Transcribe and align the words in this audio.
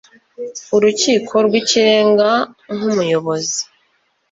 urukiko 0.75 1.35
rw 1.45 1.53
ikirenga 1.61 2.29
nk 2.75 2.81
umuyobozi 2.91 3.59